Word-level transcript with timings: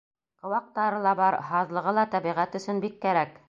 Ҡыуаҡтары 0.45 1.03
ла 1.03 1.11
бар, 1.21 1.37
һаҙлығы 1.51 1.95
ла 1.99 2.09
тәбиғәт 2.17 2.61
өсөн 2.61 2.83
бик 2.87 3.01
кәрәк. 3.07 3.39